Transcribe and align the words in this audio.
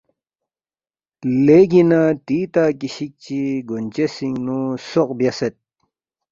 لیگی 1.45 1.83
نہ 1.89 2.01
تیتا 2.25 2.63
کشک 2.79 3.11
چی 3.23 3.39
گونچسینگنو 3.67 4.59
سوق 4.89 5.09
بیاسید 5.17 5.55